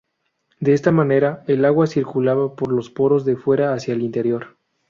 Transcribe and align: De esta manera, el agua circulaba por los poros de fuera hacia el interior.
De 0.59 0.73
esta 0.73 0.89
manera, 0.89 1.43
el 1.45 1.63
agua 1.63 1.85
circulaba 1.85 2.55
por 2.55 2.71
los 2.73 2.89
poros 2.89 3.23
de 3.23 3.35
fuera 3.35 3.71
hacia 3.75 3.93
el 3.93 4.01
interior. 4.01 4.57